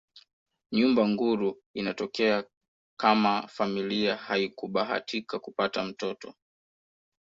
[0.71, 2.43] Nyumba nguru inatokea
[2.97, 6.33] kama familia haikubahatika kupata mtoto